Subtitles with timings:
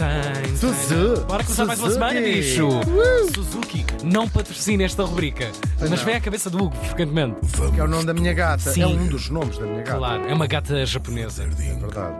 [0.00, 0.56] tem.
[0.56, 1.24] Suzu.
[1.26, 2.10] Bora começar mais uma Suzuki.
[2.12, 2.68] semana, bicho.
[3.34, 5.96] Suzuki não patrocina esta rubrica, mas não.
[5.98, 7.36] vem à cabeça do Hugo frequentemente.
[7.74, 8.70] Que é o nome da minha gata.
[8.72, 8.82] Sim.
[8.82, 9.98] É um dos nomes da minha gata.
[9.98, 11.42] Claro, é uma gata japonesa.
[11.44, 12.16] É verdade.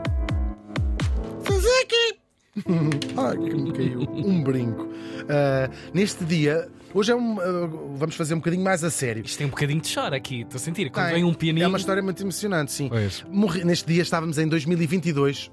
[1.45, 2.19] Suzuki!
[3.17, 4.87] Ai, que me caiu um brinco.
[5.29, 7.39] Ah, neste dia, hoje é um.
[7.39, 9.23] ah, vamos fazer um bocadinho mais a sério.
[9.25, 10.89] Isto tem um bocadinho de choro aqui, estou a sentir.
[10.91, 11.15] Quando Tem.
[11.15, 11.63] vem um pianinho.
[11.63, 12.89] É uma história muito emocionante, sim.
[13.29, 15.49] Morri- Neste dia estávamos em 2022.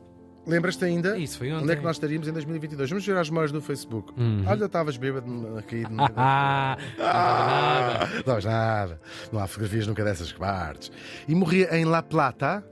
[0.48, 1.16] Lembras-te ainda?
[1.18, 1.76] Isso, foi Onde é ontem.
[1.76, 2.88] que nós estaríamos em 2022?
[2.90, 4.12] Vamos ver as memórias do Facebook.
[4.46, 5.88] Olha, estavas bêbado, a cair.
[5.90, 8.06] no- Ah, nada.
[8.12, 9.00] Não estavas nada.
[9.32, 10.90] Não há fotografias nunca dessas partes.
[11.28, 12.64] E morria em La Plata.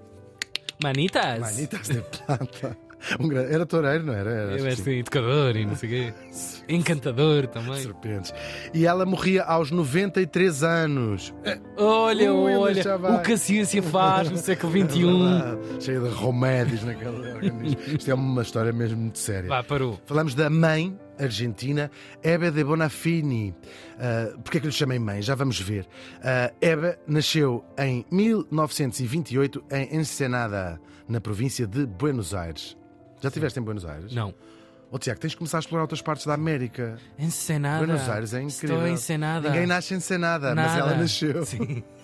[0.83, 1.39] Manitas.
[1.41, 2.77] Manitas de Plata.
[3.21, 3.53] Um grande...
[3.53, 4.31] Era toureiro, não era?
[4.31, 4.83] era és sim.
[4.83, 6.15] assim, educador e não sei o quê.
[6.69, 7.81] Encantador também.
[7.81, 8.33] Serpentes.
[8.75, 11.35] E ela morria aos 93 anos.
[11.77, 15.01] Olha, Ui, ele olha, o que a ciência faz no século É XXI.
[15.05, 15.85] verdade.
[15.85, 17.81] Cheia de remédios naquele organismo.
[17.87, 19.49] Isto é uma história mesmo muito séria.
[19.49, 20.01] Vá, parou.
[20.05, 21.91] Falamos da mãe argentina,
[22.23, 23.55] Hebe de Bonafini.
[23.97, 25.23] Uh, Porquê é que lhe chamei mãe?
[25.23, 25.85] Já vamos ver.
[26.19, 32.77] Uh, Hebe nasceu em 1928 em Ensenada, na província de Buenos Aires.
[33.21, 34.13] Já estiveste em Buenos Aires?
[34.13, 34.35] Não.
[34.91, 36.97] Ô Tiago, tens de começar a explorar outras partes da América.
[37.19, 37.85] Encenada.
[37.85, 38.77] Buenos Aires é incrível.
[38.77, 39.49] Estou encenada.
[39.51, 40.79] Ninguém nasce em Ensenada, mas Nada.
[40.79, 41.45] ela nasceu.
[41.45, 41.83] Sim.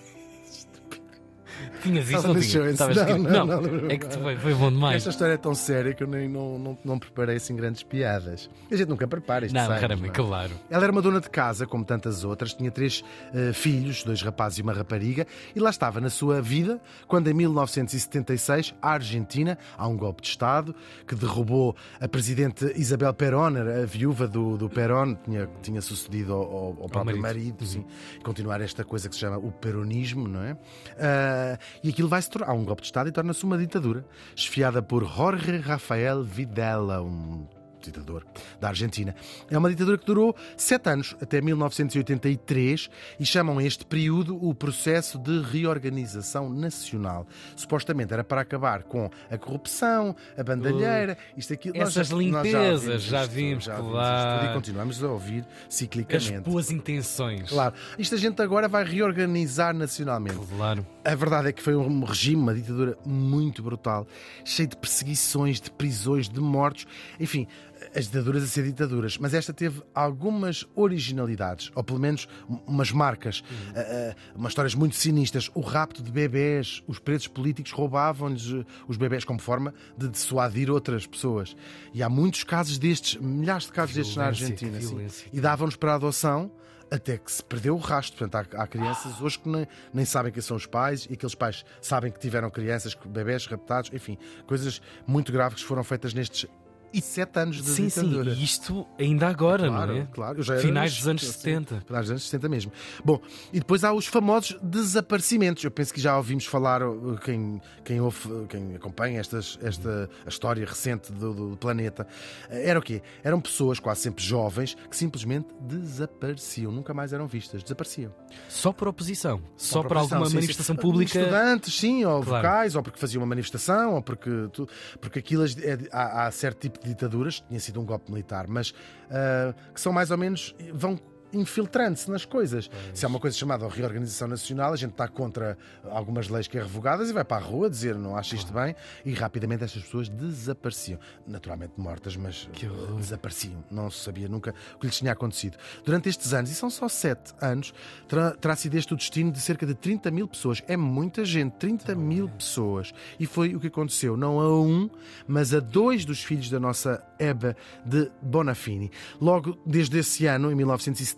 [1.83, 4.95] Tinhas isso, Ela não Não, não, É que foi, foi bom demais.
[4.97, 8.49] Esta história é tão séria que eu nem não, não, não preparei assim grandes piadas.
[8.71, 9.53] A gente nunca prepara isto.
[9.55, 10.11] Não, raramente, é?
[10.11, 10.51] claro.
[10.69, 13.03] Ela era uma dona de casa, como tantas outras, tinha três
[13.33, 17.33] eh, filhos, dois rapazes e uma rapariga, e lá estava na sua vida quando, em
[17.33, 20.75] 1976, a Argentina, há um golpe de Estado
[21.07, 26.41] que derrubou a presidente Isabel Perón, a viúva do, do Perón, tinha, tinha sucedido ao,
[26.43, 27.21] ao- ao próprio marido.
[27.21, 27.85] marido, sim,
[28.19, 30.57] e continuar esta coisa que se chama o peronismo, não é?
[30.99, 34.81] Ah, e aquilo vai se tornar um golpe de Estado e torna-se uma ditadura, esfiada
[34.81, 37.47] por Jorge Rafael Videla, um
[37.83, 38.25] ditador
[38.59, 39.15] da Argentina.
[39.49, 45.17] É uma ditadura que durou sete anos, até 1983, e chamam este período o processo
[45.17, 47.27] de reorganização nacional.
[47.55, 51.71] Supostamente era para acabar com a corrupção, a bandalheira, isto aqui.
[51.73, 54.39] Essas limpezas, já vimos, já claro.
[54.39, 56.41] tudo, e continuamos a ouvir As ciclicamente.
[56.41, 57.49] boas intenções.
[57.49, 60.39] Claro, isto a gente agora vai reorganizar nacionalmente.
[60.55, 60.85] Claro.
[61.05, 64.07] A verdade é que foi um regime, uma ditadura muito brutal,
[64.45, 66.85] cheio de perseguições, de prisões, de mortos,
[67.19, 67.45] enfim,
[67.93, 69.17] as ditaduras a ser ditaduras.
[69.17, 73.43] Mas esta teve algumas originalidades, ou pelo menos um- umas marcas,
[73.75, 75.51] ah, ah, umas histórias muito sinistras.
[75.53, 80.71] O rapto de bebés, os presos políticos roubavam-lhes eh, os bebés como forma de dissuadir
[80.71, 81.53] outras pessoas.
[81.93, 84.77] E há muitos casos destes, milhares de casos destes na Violência, Argentina.
[84.77, 84.89] que sim.
[84.89, 85.27] violência.
[85.33, 86.49] E davam-nos para a adoção
[86.93, 88.19] até que se perdeu o rastro.
[88.19, 91.33] Portanto, há, há crianças hoje que nem, nem sabem quem são os pais e aqueles
[91.33, 96.47] pais sabem que tiveram crianças, bebés raptados, enfim, coisas muito graves que foram feitas nestes
[96.93, 98.01] e sete anos de Sim, sim.
[98.03, 98.31] ditadura.
[98.31, 100.07] E isto ainda agora, Claro, não é?
[100.13, 100.37] claro.
[100.39, 101.81] Eu já era Finais dos anos sim, 70.
[101.87, 102.71] Finais dos anos 70 mesmo.
[103.03, 103.19] Bom,
[103.51, 105.63] e depois há os famosos desaparecimentos.
[105.63, 110.09] Eu penso que já ouvimos falar, uh, quem, quem, ouve, uh, quem acompanha estas, esta
[110.25, 112.07] a história recente do, do planeta.
[112.49, 113.01] Uh, Era o quê?
[113.23, 116.71] Eram pessoas, quase sempre jovens, que simplesmente desapareciam.
[116.71, 117.63] Nunca mais eram vistas.
[117.63, 118.13] Desapareciam.
[118.49, 119.41] Só por oposição.
[119.57, 120.35] Só, por proposição, alguma sim, sim.
[120.37, 121.19] manifestação pública.
[121.19, 122.47] Estudantes, sim, ou Claro.
[122.47, 124.29] vocais, ou porque faziam uma manifestação, ou porque.
[124.51, 124.67] Tu,
[124.99, 128.73] porque aquilo é- há, há certo tipo ditaduras, tinha sido um golpe militar, mas
[129.09, 130.55] ah, que são mais ou menos.
[130.73, 130.99] vão
[131.33, 132.69] infiltrando-se nas coisas.
[132.93, 135.57] Se há uma coisa chamada reorganização nacional, a gente está contra
[135.89, 138.75] algumas leis que é revogadas e vai para a rua dizer não acho isto bem
[139.03, 140.99] e rapidamente estas pessoas desapareciam.
[141.27, 142.49] Naturalmente mortas, mas
[142.97, 143.63] desapareciam.
[143.71, 145.57] Não se sabia nunca o que lhes tinha acontecido.
[145.83, 147.73] Durante estes anos, e são só sete anos,
[148.07, 150.61] terá, terá sido este o destino de cerca de 30 mil pessoas.
[150.67, 152.93] É muita gente, 30 mil pessoas.
[153.19, 154.89] E foi o que aconteceu, não a um,
[155.27, 157.55] mas a dois dos filhos da nossa Eba
[157.85, 158.91] de Bonafini.
[159.19, 160.55] Logo desde esse ano, em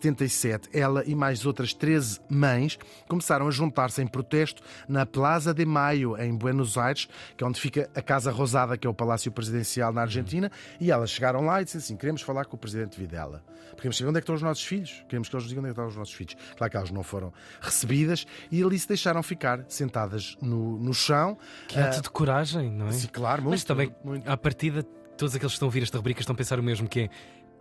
[0.05, 2.77] 1977, ela e mais outras 13 mães
[3.07, 7.59] começaram a juntar-se em protesto na Plaza de Maio, em Buenos Aires, que é onde
[7.59, 11.61] fica a Casa Rosada, que é o Palácio Presidencial na Argentina, e elas chegaram lá
[11.61, 13.43] e disseram assim: queremos falar com o presidente Videla.
[13.75, 15.03] Queremos saber onde é que estão os nossos filhos.
[15.09, 16.35] Queremos que eles nos digam onde é que estão os nossos filhos.
[16.55, 21.37] Claro que elas não foram recebidas e ali se deixaram ficar sentadas no, no chão.
[21.67, 22.91] Que ato de coragem, não é?
[22.93, 23.51] Sim, claro, muito.
[23.51, 24.29] Mas também, muito.
[24.29, 24.83] à partida,
[25.17, 27.09] todos aqueles que estão a ouvir esta rubrica estão a pensar o mesmo, que é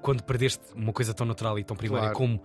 [0.04, 2.16] quando perdeste uma coisa tão natural e tão primária Claro.
[2.18, 2.40] como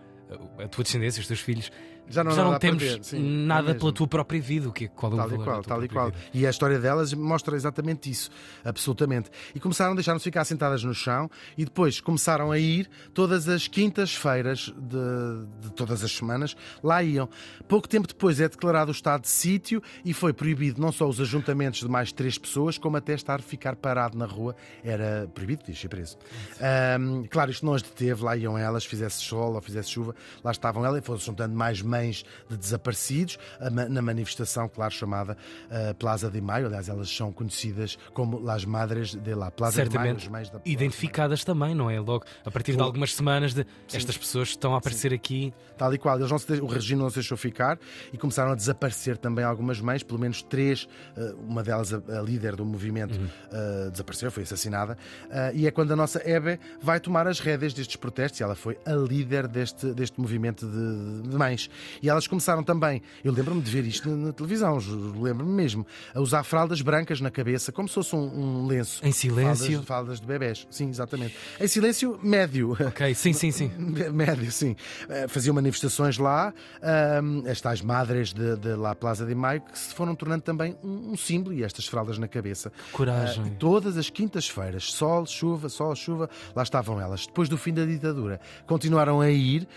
[0.63, 1.71] a tua descendência, os teus filhos,
[2.07, 3.79] Já não, já não temos perder, sim, é nada mesmo.
[3.79, 4.67] pela tua própria vida.
[4.67, 6.05] O que, qual é o Tal e qual, tal e qual.
[6.07, 6.17] vida?
[6.33, 8.29] E a história delas mostra exatamente isso,
[8.63, 9.29] absolutamente.
[9.53, 13.67] E começaram a deixar-nos ficar sentadas no chão e depois começaram a ir todas as
[13.67, 17.29] quintas-feiras de, de todas as semanas, lá iam.
[17.67, 21.19] Pouco tempo depois é declarado o estado de sítio e foi proibido não só os
[21.21, 25.75] ajuntamentos de mais três pessoas, como até estar ficar parado na rua era proibido, podia
[25.75, 26.17] ser preso.
[26.59, 30.51] Ahm, claro, isto não as deteve, lá iam elas, fizesse sol ou fizesse chuva, lá
[30.51, 33.37] estavam elas e foram juntando mais mães de desaparecidos
[33.89, 35.37] na manifestação, claro, chamada
[35.69, 36.67] ah, Plaza de Maio.
[36.67, 40.09] Aliás, elas são conhecidas como Las Madres de la Plaza de Maio.
[40.09, 41.99] Certamente mães da Plaza identificadas também, não é?
[41.99, 45.53] Logo, a partir de algumas semanas de estas pessoas estão a aparecer aqui.
[45.77, 46.17] Tal e qual.
[46.17, 47.79] Eles não se O regime não se deixou ficar
[48.11, 50.87] e começaram a desaparecer também algumas mães, pelo menos três.
[51.15, 53.19] eh, Uma delas, a, líder do movimento,
[53.51, 54.97] eh, desapareceu, foi assassinada.
[55.29, 58.55] Eh, E é quando a nossa Hebe vai tomar as rédeas destes protestos e ela
[58.55, 61.69] foi a líder deste, deste movimento de, de mães.
[62.01, 64.77] E elas começaram também, eu lembro-me de ver isto na, na televisão,
[65.19, 68.19] lembro-me mesmo, a usar fraldas brancas na cabeça, como se fosse um,
[68.63, 69.05] um lenço.
[69.05, 69.65] Em silêncio.
[69.65, 71.35] Fraldas, fraldas de bebés, sim, exatamente.
[71.59, 72.71] Em silêncio médio.
[72.79, 73.71] Ok, sim, sim, sim.
[74.13, 74.75] Médio, sim.
[75.07, 79.77] Eh, Faziam manifestações lá, ahm, as tais madres de, de La Plaza de Maio, que
[79.77, 82.71] se foram tornando também um, um símbolo e estas fraldas na cabeça.
[82.91, 83.43] Coragem.
[83.43, 87.27] Ah, e todas as quintas-feiras, sol, chuva, sol, chuva, lá estavam elas.
[87.27, 89.67] Depois do fim da ditadura, continuaram a ir,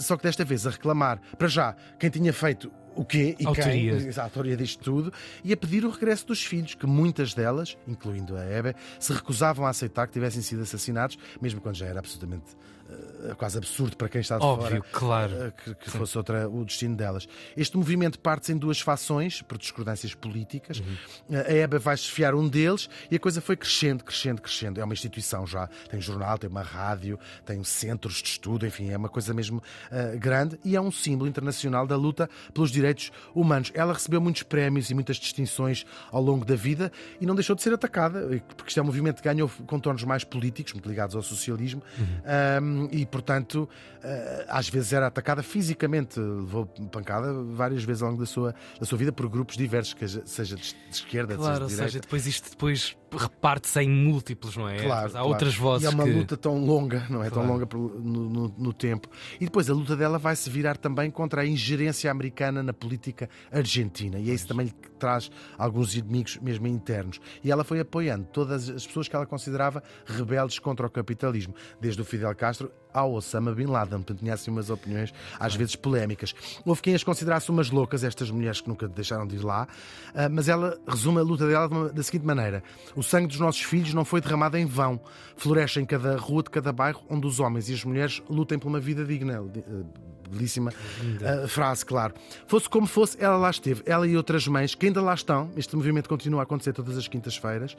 [0.00, 3.98] só que desta vez a reclamar, para já, quem tinha feito o quê e Autoria.
[3.98, 5.12] quem, a autoria disto tudo,
[5.42, 9.66] e a pedir o regresso dos filhos, que muitas delas, incluindo a Hebe, se recusavam
[9.66, 12.56] a aceitar que tivessem sido assassinados, mesmo quando já era absolutamente
[13.30, 14.84] ah, quase absurdo para quem está de Óbvio, fora.
[14.92, 15.32] claro.
[15.48, 17.26] Uh, que, que fosse outra o destino delas.
[17.56, 20.78] Este movimento parte-se em duas fações, por discordâncias políticas.
[20.80, 21.36] Uhum.
[21.36, 24.80] Uh, A EBA vai esfiar um deles e a coisa foi crescendo, crescendo, crescendo.
[24.80, 25.68] É uma instituição já.
[25.90, 30.18] Tem jornal, tem uma rádio, tem centros de estudo, enfim, é uma coisa mesmo uh,
[30.18, 33.70] grande e é um símbolo internacional da luta pelos direitos humanos.
[33.74, 37.62] Ela recebeu muitos prémios e muitas distinções ao longo da vida e não deixou de
[37.62, 41.22] ser atacada, porque isto é um movimento que ganhou contornos mais políticos, muito ligados ao
[41.22, 41.82] socialismo,
[42.62, 43.68] um, e portanto,
[44.02, 48.86] uh, às vezes era atacada fisicamente, levou pancada várias vezes ao longo da sua, da
[48.86, 51.90] sua vida por grupos diversos, que seja de de esquerda, Claro, seja ou de direita.
[51.92, 54.78] seja, depois isto depois reparte-se em múltiplos, não é?
[54.82, 55.26] Claro, Há claro.
[55.28, 56.10] outras vozes E é uma que...
[56.12, 57.30] luta tão longa, não é?
[57.30, 57.48] Tão Claro.
[57.52, 59.08] longa pelo- no, no- no tempo.
[59.40, 63.28] E depois a luta dela vai se virar também contra a ingerência americana na política
[63.52, 64.18] argentina.
[64.18, 67.20] E é isso também que traz alguns inimigos mesmo internos.
[67.42, 72.00] E ela foi apoiando todas as pessoas que ela considerava rebeldes contra o capitalismo, desde
[72.02, 72.63] o Fidel Castro
[72.94, 73.98] ao Osama Bin Laden.
[73.98, 76.32] Portanto, tinha assim umas opiniões às vezes polémicas.
[76.64, 79.66] Houve quem as considerasse umas loucas, estas mulheres que nunca deixaram de ir lá,
[80.14, 82.62] ah, mas ela resume a luta dela da seguinte maneira:
[82.94, 85.00] o sangue dos nossos filhos não foi derramado em vão,
[85.36, 88.68] floresce em cada rua de cada bairro onde os homens e as mulheres lutem por
[88.68, 89.42] uma vida digna.
[89.42, 90.72] Ah, Belíssima
[91.22, 92.14] ah, frase, claro.
[92.46, 93.82] Fosse como fosse, ela lá esteve.
[93.84, 95.50] Ela e outras mães que ainda lá estão.
[95.54, 97.76] Este movimento continua a acontecer todas as quintas-feiras.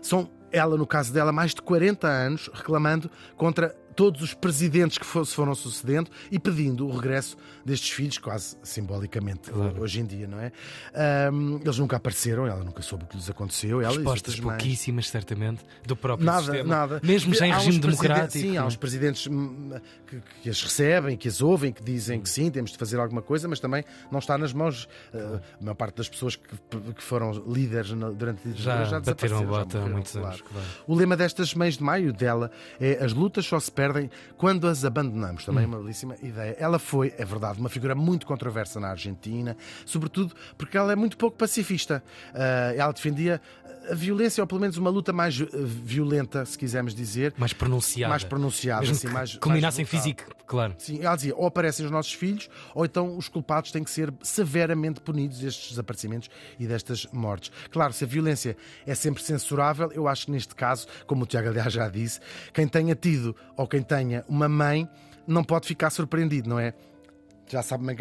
[0.00, 5.04] São, ela, no caso dela, mais de 40 anos reclamando contra todos os presidentes que
[5.06, 10.40] se foram sucedendo e pedindo o regresso destes filhos, quase simbolicamente, hoje em dia, não
[10.40, 10.52] é?
[10.94, 13.80] Ahm, eles nunca apareceram, ela nunca soube o que lhes aconteceu.
[13.80, 16.64] Ela e as Respostas pouquíssimas, certamente, do próprio Nada, sistema.
[16.68, 17.00] nada.
[17.02, 18.32] Mesmo já em Há regime democrático.
[18.38, 19.72] Sim, há uns presidentes hum,
[20.06, 23.22] que, que as recebem, que as ouvem, que dizem que sim, temos de fazer alguma
[23.22, 24.84] coisa, mas também não está nas mãos.
[25.12, 26.48] uh, a maior parte das pessoas que,
[26.94, 30.26] que foram líderes na- durante a já, já bateram a bota há muitos claro.
[30.28, 30.40] anos.
[30.42, 30.66] Claro.
[30.86, 32.50] O lema destas mães de maio dela
[32.80, 35.44] é as lutas só se perdem quando as abandonamos.
[35.46, 36.54] Também é uma belíssima ideia.
[36.58, 39.56] Ela foi, é verdade, uma figura muito controversa na Argentina,
[39.86, 42.02] sobretudo porque ela é muito pouco pacifista.
[42.34, 43.40] Ah, ela defendia
[43.90, 48.10] a violência, ou pelo menos uma luta mais eh, violenta, se quisermos dizer, Mais pronunciada.
[48.10, 50.02] mais pronunciada, Mesmo assim, mais culminasse em mais brutal.
[50.02, 50.74] físico, claro.
[50.76, 54.12] Sim, ela dizia, ou aparecem os nossos filhos, ou então os culpados têm que ser
[54.22, 57.50] severamente punidos destes desaparecimentos e destas mortes.
[57.70, 58.54] Claro, se a violência
[58.86, 62.20] é sempre censurável, eu acho que neste caso, como o Tiago aliás já disse,
[62.52, 64.88] quem tenha tido ou quem tenha uma mãe
[65.26, 66.74] não pode ficar surpreendido, não é?
[67.46, 67.94] Já sabe como é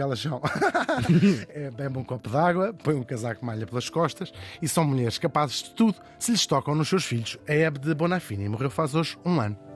[1.49, 5.63] é, bebe um copo d'água, põe um casaco malha pelas costas e são mulheres capazes
[5.63, 7.37] de tudo se lhes tocam nos seus filhos.
[7.47, 9.68] A Hebe de Bonafini morreu faz hoje um ano.